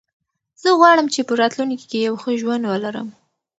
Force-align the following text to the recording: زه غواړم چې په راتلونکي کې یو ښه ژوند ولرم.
زه 0.61 0.69
غواړم 0.79 1.07
چې 1.13 1.21
په 1.27 1.33
راتلونکي 1.41 1.85
کې 1.91 1.99
یو 2.07 2.15
ښه 2.21 2.31
ژوند 2.41 2.63
ولرم. 2.67 3.07